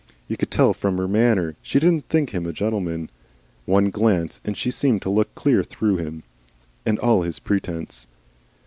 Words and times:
You 0.27 0.35
could 0.35 0.49
tell 0.49 0.73
from 0.73 0.97
her 0.97 1.07
manner 1.07 1.55
she 1.61 1.79
didn't 1.79 2.09
think 2.09 2.31
him 2.31 2.47
a 2.47 2.53
gentleman. 2.53 3.11
One 3.67 3.91
glance, 3.91 4.41
and 4.43 4.57
she 4.57 4.71
seemed 4.71 5.03
to 5.03 5.11
look 5.11 5.35
clear 5.35 5.61
through 5.63 5.97
him 5.97 6.23
and 6.87 6.97
all 6.97 7.21
his 7.21 7.37
presence. 7.37 8.07